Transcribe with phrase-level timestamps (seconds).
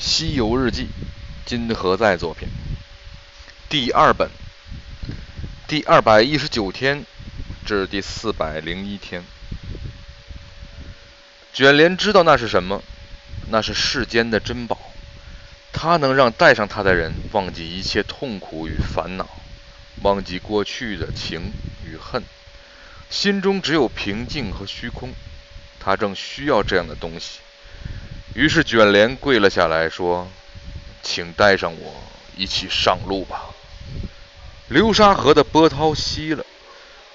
[0.00, 0.84] 西游日记》，
[1.44, 2.48] 金何在作品，
[3.68, 4.30] 第二本，
[5.68, 7.04] 第二百一十九天
[7.66, 9.22] 至第四百零一天。
[11.52, 12.82] 卷帘知道那是什么，
[13.50, 14.78] 那是世间的珍宝，
[15.72, 19.28] 它能让带上它的人忘记一切痛苦与烦恼，
[20.02, 21.52] 忘记过去的情
[21.84, 22.24] 与恨，
[23.10, 25.12] 心中只有平静和虚空。
[25.78, 27.40] 他正需要这样的东西。
[28.34, 30.26] 于是卷帘跪了下来，说
[31.02, 32.02] ：“请带上我
[32.34, 33.50] 一起上路吧。”
[34.68, 36.44] 流沙河的波涛息了，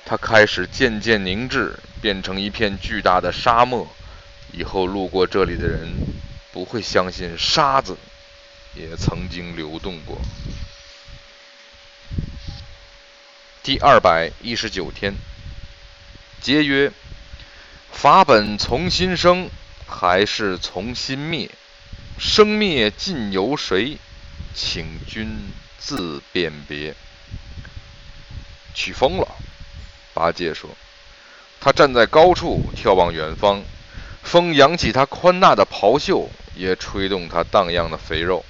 [0.05, 3.87] 它开始渐渐凝滞，变成一片巨大的沙漠。
[4.51, 5.91] 以后路过这里的人
[6.53, 7.97] 不会相信沙子
[8.75, 10.21] 也曾经流动过。
[13.63, 15.15] 第二百一十九天，
[16.39, 16.91] 节约，
[17.91, 19.49] 法本从心生。
[19.87, 21.49] 还是从心灭，
[22.19, 23.97] 生灭尽由谁？
[24.53, 25.49] 请君
[25.79, 26.93] 自辨别。
[28.75, 29.27] 起风了，
[30.13, 30.69] 八戒说。
[31.59, 33.63] 他站在高处眺望远方，
[34.21, 38.45] 风扬起他宽大的袍袖，也吹动他荡漾的肥肉。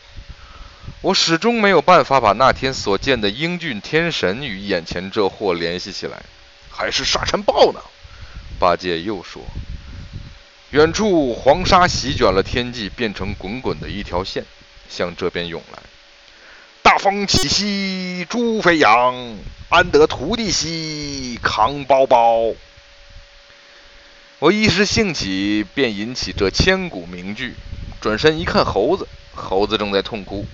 [1.02, 6.24] 我始终没有办法把那天所见的英俊天神与眼前这货联系起来。
[6.70, 7.80] 还是沙尘暴呢？
[8.60, 9.44] 八戒又说。
[10.72, 14.44] 远处黄沙席卷了天际，变成滚滚的一条线，
[14.90, 15.80] 向这边涌来。
[16.82, 19.38] 大风起兮猪飞扬，
[19.70, 22.54] 安得徒弟兮扛包包。
[24.40, 27.56] 我一时兴起，便引起这千古名句。
[28.02, 30.46] 转身一看，猴子，猴子正在痛哭。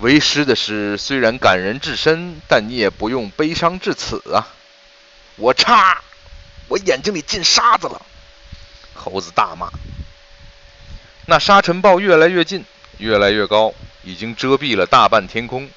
[0.00, 4.48] 为师的诗虽然感人至深，但你也不用悲伤至此啊！
[5.36, 6.02] 我擦，
[6.68, 8.04] 我眼睛里进沙子了。
[9.02, 9.68] 猴子大骂
[11.26, 12.64] ：“那沙尘暴越来越近，
[12.98, 15.68] 越来越高，已经遮蔽了大半天空，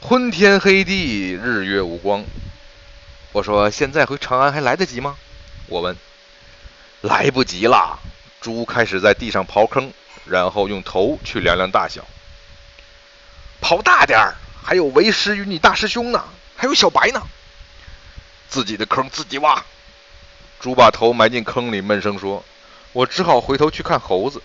[0.00, 2.24] 昏天黑地，日月无光。”
[3.30, 5.16] 我说：“现在回长安还来得及吗？”
[5.68, 5.96] 我问
[7.00, 8.00] ：“来不及了。”
[8.42, 9.92] 猪开始在地上刨坑，
[10.24, 12.04] 然后用头去量量大小。
[13.62, 14.34] 刨大点儿，
[14.64, 16.24] 还有为师与你大师兄呢，
[16.56, 17.22] 还有小白呢。
[18.48, 19.64] 自己的坑自己挖。
[20.60, 22.44] 猪把头埋进坑里，闷声说
[22.92, 24.42] ：“我只好回头去看猴子。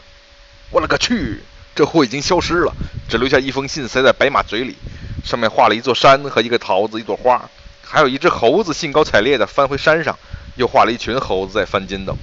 [0.72, 1.44] 我勒个去！
[1.76, 2.74] 这货已经消失了，
[3.10, 4.78] 只留下一封信塞在白马嘴里，
[5.26, 7.50] 上面画了一座山和一个桃子、一朵花，
[7.84, 10.18] 还有一只猴子兴高采烈地翻回山上，
[10.56, 12.16] 又画了一群猴子在翻筋斗。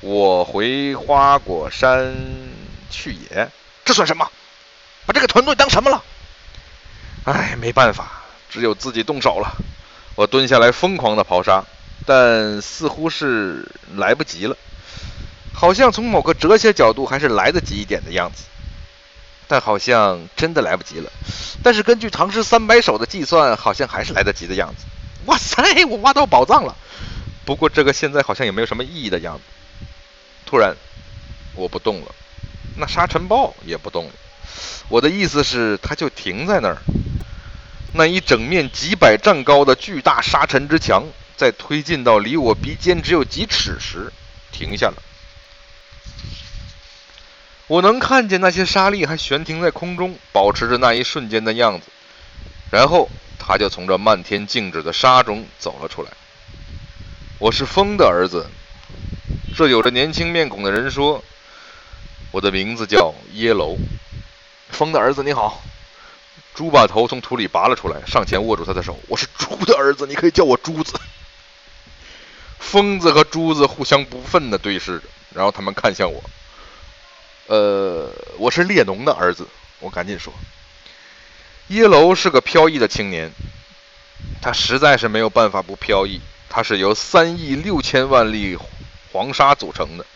[0.00, 2.16] 我回花果山
[2.88, 3.50] 去也，
[3.84, 4.26] 这算什么？
[5.04, 6.02] 把这个团队当什么了？
[7.24, 9.54] 哎，没办法，只有自己动手了。
[10.14, 11.62] 我蹲下来，疯狂地刨沙。”
[12.04, 14.56] 但似乎是来不及了，
[15.52, 18.44] 好像从某个哲学角度还是来得及一点的样子，
[19.46, 21.10] 但好像真的来不及了。
[21.62, 24.84] 但是根据唐诗三百首的计算，好像还是来得及的样子。
[25.26, 26.76] 哇塞，我挖到宝藏了！
[27.44, 29.42] 不过这个现在好像也没有什么意义的样子。
[30.44, 30.74] 突然，
[31.54, 32.14] 我不动了，
[32.76, 34.12] 那沙尘暴也不动了。
[34.88, 36.78] 我的意思是，它就停在那儿。
[37.94, 41.04] 那一整面几百丈高的巨大沙尘之墙。
[41.42, 44.12] 在推进到离我鼻尖只有几尺时，
[44.52, 45.02] 停下了。
[47.66, 51.88] 我能看见那些沙粒还悬停在空中，保持着那一瞬间的样子。
[52.70, 53.10] 然后，
[53.40, 56.12] 他就从这漫天静止的沙中走了出来。
[57.40, 58.46] 我是风的儿子。
[59.56, 61.24] 这有着年轻面孔的人说
[62.30, 63.76] ：“我的名字叫耶楼。”
[64.70, 65.60] 风的儿子，你好。
[66.54, 68.96] 猪把头从土里拔了出来，上前握住他的手。
[69.08, 71.00] 我是猪的儿子，你可以叫我猪子。
[72.72, 76.22] 疯子和珠子互相不忿地对视着，然后他们看向我。
[77.48, 79.46] 呃，我是列侬的儿子，
[79.80, 80.32] 我赶紧说。
[81.68, 83.30] 耶楼是个飘逸的青年，
[84.40, 86.22] 他实在是没有办法不飘逸。
[86.48, 88.56] 他是由三亿六千万粒
[89.12, 90.06] 黄沙组成的，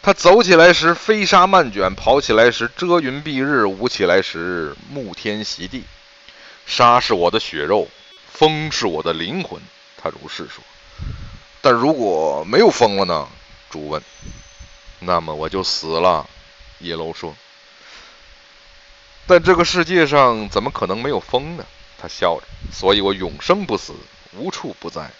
[0.00, 5.84] 他走起来时飞沙漫卷，跑起来时遮云蔽日，舞起来时沐天席地。
[6.64, 7.88] 沙是我的血肉，
[8.32, 9.60] 风是我的灵魂。
[9.98, 10.64] 他如是说。
[11.64, 13.26] 但如果没有风了呢？
[13.70, 14.02] 猪问。
[14.98, 16.28] 那么我就死了。
[16.78, 17.34] 野楼说。
[19.26, 21.64] 但这个世界上怎么可能没有风呢？
[21.98, 22.42] 他笑着。
[22.70, 23.94] 所以我永生不死，
[24.32, 25.10] 无处不在。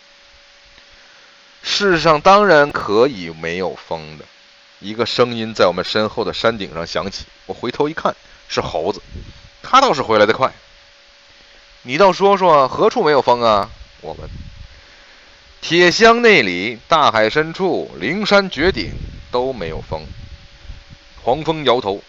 [1.62, 4.26] 世上当然可以没有风的。
[4.80, 7.24] 一个声音在我们身后的山顶上响起。
[7.46, 8.14] 我回头一看，
[8.48, 9.00] 是猴子。
[9.62, 10.52] 他倒是回来的快。
[11.80, 13.70] 你倒说说，何处没有风啊？
[14.02, 14.28] 我问。
[15.66, 18.90] 铁箱内里，大海深处，灵山绝顶
[19.32, 20.02] 都没有风。
[21.22, 22.04] 黄蜂摇头，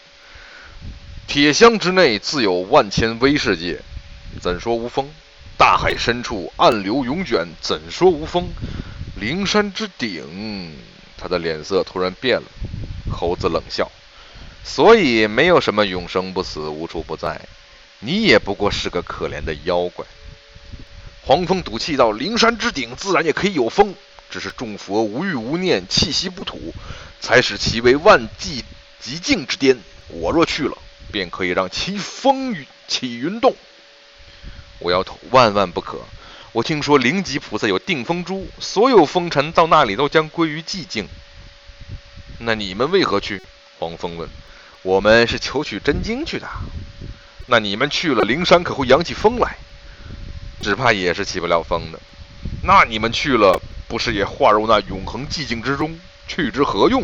[1.26, 3.80] 铁箱之内自有万千威世界，
[4.42, 5.10] 怎说无风？
[5.58, 8.50] 大海深处暗流涌卷，怎说无风？
[9.18, 10.76] 灵山之顶，
[11.18, 12.48] 他的脸色突然变了。
[13.10, 13.90] 猴子冷笑
[14.66, 17.40] ：“所以没有什么永生不死、无处不在，
[18.02, 20.06] 你也不过是个可怜的妖怪。”
[21.26, 23.96] 黄蜂赌气到：“灵山之顶自然也可以有风，
[24.30, 26.74] 只是众佛无欲无念，气息不吐，
[27.20, 28.64] 才使其为万寂
[29.00, 29.80] 极静之巅。
[30.10, 30.78] 我若去了。”
[31.12, 33.56] 便可以让其风雨起云动。
[34.80, 36.02] 我摇头，万万不可。
[36.52, 41.08] 我听说灵吉菩萨有定风珠，所有风尘到那里都将归于寂静。
[42.40, 43.42] 那你们为何去？
[43.80, 44.28] 黄蜂问。
[44.82, 46.50] 我们是求取真经去的。
[47.48, 49.58] 那你们去了灵山，可会扬起风来？
[50.62, 52.00] 只怕也是起不了风的。
[52.64, 56.00] 那你们去了，不是也化入那永恒寂静之中？
[56.28, 57.04] 去之何用？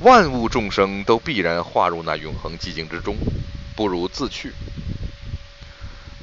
[0.00, 3.16] 万物众生都必然化入那永恒寂静之中，
[3.76, 4.52] 不如自去。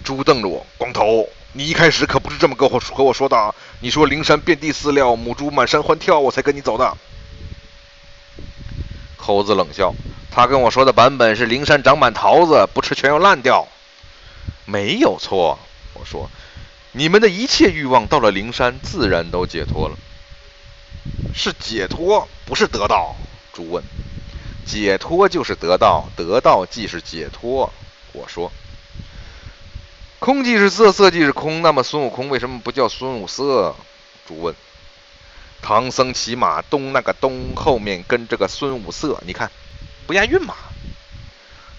[0.04, 3.54] 猪瞪着我，光头，你一开始可不是这么跟我和我说的啊。
[3.81, 6.98] 你说灵山遍地饲料，母猪满山欢跳，我才跟你走的。
[9.18, 9.94] 猴子冷笑，
[10.31, 13.68] 他跟我说的版本是灵山长满桃子，不吃全要烂掉。
[14.66, 15.60] 没有错，
[15.99, 16.29] 我说，
[16.91, 19.97] 你们的一切欲望到了灵山，自然都解脱了。
[21.33, 23.15] 是解脱，不是得到。
[23.53, 23.83] 猪问
[24.65, 27.71] ：“解脱就是得到，得到即是解脱。”
[28.13, 28.51] 我说
[30.19, 31.61] ：“空即是色，色即是空。
[31.61, 33.75] 那么孙悟空为什么不叫孙悟色？”
[34.27, 34.55] 猪问
[35.61, 39.49] ：“唐僧骑马东那个东，后面跟着个孙悟色，你看
[40.05, 40.55] 不押韵吗？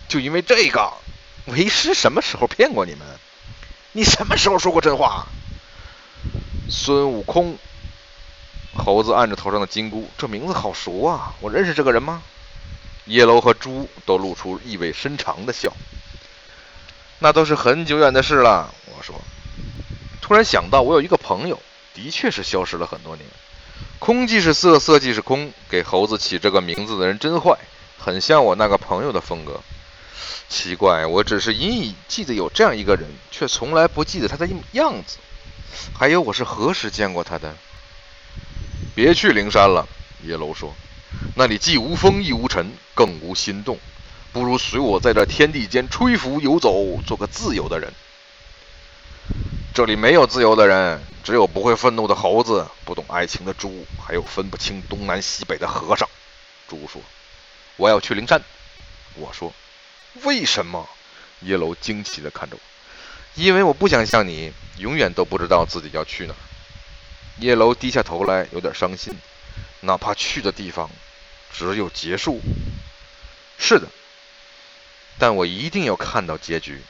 [0.08, 0.94] 就因为这个，
[1.46, 3.06] 为师什么时候骗过你们？
[3.93, 5.26] 你什么时候说过真话？”
[6.69, 7.56] 孙悟空。
[8.75, 11.35] 猴子按着头上的金箍，这名字好熟啊！
[11.40, 12.23] 我认识这个人吗？
[13.06, 15.73] 叶楼和猪都露出意味深长的笑。
[17.19, 18.73] 那都是很久远的事了。
[18.87, 19.20] 我说，
[20.20, 21.61] 突然想到，我有一个朋友，
[21.93, 23.26] 的确是消失了很多年。
[23.99, 25.52] 空即是色，色即是空。
[25.69, 27.58] 给猴子起这个名字的人真坏，
[27.99, 29.61] 很像我那个朋友的风格。
[30.48, 35.18] 奇怪，我只是隐隐记得有这样一个人，却从来不记得他的样子。
[35.94, 37.54] 还有，我是何时见过他的？
[38.94, 39.86] 别去灵山了，
[40.24, 40.74] 叶楼说，
[41.36, 43.78] 那里既无风亦无尘，更无心动，
[44.32, 47.92] 不如随我在这天地间吹拂游走，做个自由的人。
[49.74, 56.08] 这里没有自由的人，只有不会愤怒的猴子，不懂爱情的猪，还有分不清东南西北的和尚。
[56.66, 57.00] 猪说
[57.76, 58.42] ：“我要去灵山。”
[59.14, 59.52] 我说
[60.24, 60.88] ：“为什么？”
[61.40, 62.60] 叶楼惊奇地看着我
[63.34, 66.36] ：“因为我不想像你，永远都不知道自己要去哪儿。”
[67.38, 69.16] 叶楼低下头来，有点伤心。
[69.80, 70.90] 哪怕去的地方
[71.56, 72.40] 只有结束，
[73.56, 73.86] 是的，
[75.20, 76.82] 但我一定要看到结局，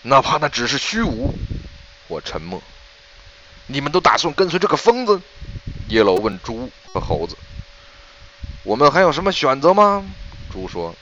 [0.00, 1.34] 哪怕那只是虚无。
[2.06, 2.62] 我沉默。
[3.66, 5.20] 你们都打算跟随这个疯子？
[5.88, 7.36] 叶楼问猪和猴子。
[8.62, 10.06] 我们还有什么选择吗？
[10.50, 10.96] 猪说：“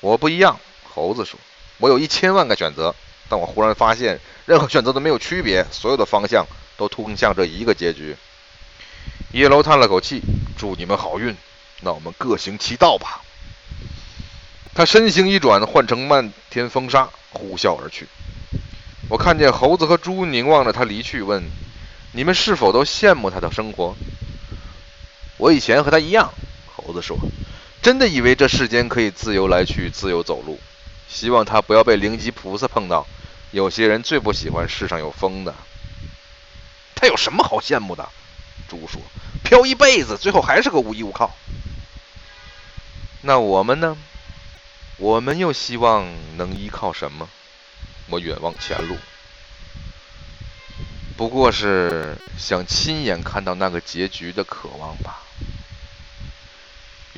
[0.00, 0.58] 我不一样。”
[0.94, 1.38] 猴子说
[1.78, 2.94] ：“我有一千万个选择，
[3.28, 6.46] 但我忽然发现，任何选择都没有区别，所有的方向。”
[6.78, 8.16] 都通向这一个结局。
[9.32, 10.22] 叶楼叹了口气
[10.56, 11.36] ：“祝你们好运，
[11.80, 13.20] 那我们各行其道吧。”
[14.76, 18.06] 他身形一转，换成漫天风沙，呼啸而去。
[19.08, 21.50] 我看见猴子和猪凝望着他离去，问
[22.14, 23.96] ：“你们是否都羡慕他的生活？”
[25.36, 26.32] 我以前和他一样，
[26.76, 27.18] 猴子说
[27.82, 30.58] ：“真的以为这世间可以自由来去，自由走路。
[31.08, 33.06] 希望他不要被灵吉菩萨碰到。
[33.50, 35.54] 有些人最不喜欢世上有风的。”
[36.94, 38.08] 他有什么好羡慕的？
[38.68, 39.00] 猪说
[39.44, 41.34] ：“飘一辈子，最后还是个无依无靠。”
[43.22, 43.96] 那我们呢？
[44.98, 46.06] 我们又希望
[46.36, 47.28] 能依靠什么？
[48.10, 48.96] 我远望前路，
[51.16, 55.22] 不过是想亲眼看到那个结局的渴望吧。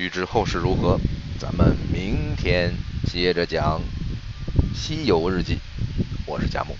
[0.00, 0.98] 欲知后事如何，
[1.38, 3.78] 咱们明天接着讲
[4.74, 5.56] 《西游日记》。
[6.24, 6.74] 我是贾木。